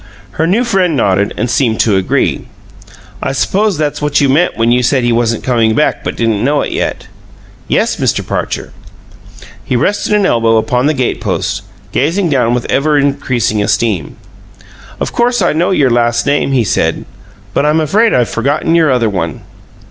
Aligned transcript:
Her 0.31 0.47
new 0.47 0.63
friend 0.63 0.95
nodded 0.97 1.31
and 1.37 1.47
seemed 1.47 1.79
to 1.81 1.95
agree. 1.95 2.47
"I 3.21 3.33
suppose 3.33 3.77
that's 3.77 4.01
what 4.01 4.19
you 4.19 4.29
meant 4.29 4.57
when 4.57 4.71
you 4.71 4.81
said 4.81 5.03
he 5.03 5.11
wasn't 5.11 5.43
coming 5.43 5.75
back 5.75 6.03
but 6.03 6.15
didn't 6.15 6.43
know 6.43 6.61
it 6.61 6.71
yet?" 6.71 7.05
"Yes, 7.67 7.97
Mr. 7.97 8.25
Parcher." 8.25 8.73
He 9.63 9.75
rested 9.75 10.13
an 10.13 10.25
elbow 10.25 10.57
upon 10.57 10.87
the 10.87 10.95
gate 10.95 11.21
post, 11.21 11.61
gazing 11.91 12.29
down 12.31 12.55
with 12.55 12.65
ever 12.67 12.97
increasing 12.97 13.61
esteem. 13.61 14.15
"Of 14.99 15.13
course 15.13 15.39
I 15.39 15.53
know 15.53 15.69
your 15.69 15.91
last 15.91 16.25
name," 16.25 16.51
he 16.51 16.63
said, 16.63 17.05
"but 17.53 17.63
I'm 17.63 17.79
afraid 17.79 18.11
I've 18.11 18.27
forgotten 18.27 18.73
your 18.73 18.89
other 18.91 19.07
one." 19.07 19.41